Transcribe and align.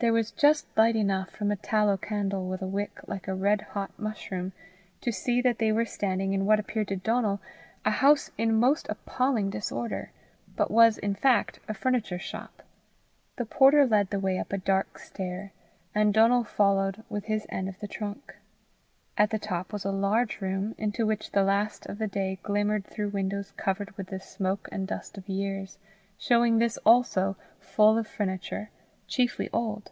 There 0.00 0.12
was 0.12 0.32
just 0.32 0.66
light 0.76 0.96
enough 0.96 1.30
from 1.30 1.50
a 1.50 1.56
tallow 1.56 1.96
candle 1.96 2.46
with 2.46 2.60
a 2.60 2.66
wick 2.66 3.00
like 3.06 3.26
a 3.26 3.34
red 3.34 3.62
hot 3.62 3.90
mushroom, 3.98 4.52
to 5.00 5.10
see 5.10 5.40
that 5.40 5.58
they 5.58 5.72
were 5.72 5.86
in 6.10 6.44
what 6.44 6.60
appeared 6.60 6.88
to 6.88 6.96
Donal 6.96 7.40
a 7.86 7.90
house 7.90 8.30
in 8.36 8.54
most 8.60 8.86
appalling 8.90 9.48
disorder, 9.48 10.12
but 10.56 10.70
was 10.70 10.98
in 10.98 11.14
fact 11.14 11.58
a 11.68 11.72
furniture 11.72 12.18
shop. 12.18 12.62
The 13.36 13.46
porter 13.46 13.86
led 13.86 14.10
the 14.10 14.20
way 14.20 14.38
up 14.38 14.52
a 14.52 14.58
dark 14.58 14.98
stair, 14.98 15.52
and 15.94 16.12
Donal 16.12 16.44
followed 16.44 17.02
with 17.08 17.24
his 17.24 17.46
end 17.48 17.70
of 17.70 17.80
the 17.80 17.88
trunk. 17.88 18.34
At 19.16 19.30
the 19.30 19.38
top 19.38 19.72
was 19.72 19.86
a 19.86 19.90
large 19.90 20.42
room, 20.42 20.74
into 20.76 21.06
which 21.06 21.32
the 21.32 21.44
last 21.44 21.86
of 21.86 21.96
the 21.96 22.06
day 22.08 22.38
glimmered 22.42 22.84
through 22.84 23.08
windows 23.08 23.52
covered 23.56 23.96
with 23.96 24.08
the 24.08 24.20
smoke 24.20 24.68
and 24.70 24.86
dust 24.86 25.16
of 25.16 25.30
years, 25.30 25.78
showing 26.18 26.58
this 26.58 26.76
also 26.84 27.36
full 27.58 27.96
of 27.96 28.06
furniture, 28.06 28.68
chiefly 29.06 29.50
old. 29.52 29.90